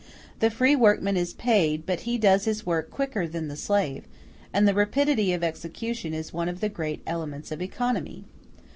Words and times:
The 0.39 0.49
free 0.49 0.75
workman 0.75 1.15
is 1.15 1.35
paid, 1.35 1.85
but 1.85 1.99
he 2.09 2.17
does 2.17 2.45
his 2.45 2.65
work 2.65 2.89
quicker 2.89 3.27
than 3.27 3.49
the 3.49 3.55
slave, 3.55 4.05
and 4.51 4.67
rapidity 4.75 5.31
of 5.31 5.43
execution 5.43 6.11
is 6.11 6.33
one 6.33 6.49
of 6.49 6.59
the 6.59 6.69
great 6.69 7.01
elements 7.05 7.51
of 7.51 7.61
economy. 7.61 8.25